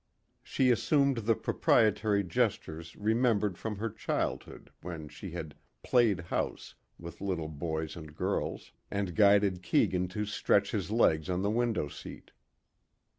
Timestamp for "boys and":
7.49-8.15